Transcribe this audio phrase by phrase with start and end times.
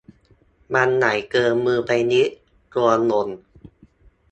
[0.73, 2.29] มันใหญ่เกินมือไปนิด
[2.73, 3.29] กลัวหล่น